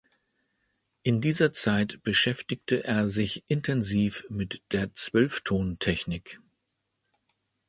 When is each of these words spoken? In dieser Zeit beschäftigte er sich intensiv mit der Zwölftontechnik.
In 1.03 1.21
dieser 1.21 1.53
Zeit 1.53 2.01
beschäftigte 2.01 2.83
er 2.83 3.05
sich 3.05 3.43
intensiv 3.49 4.25
mit 4.31 4.63
der 4.71 4.91
Zwölftontechnik. 4.95 6.39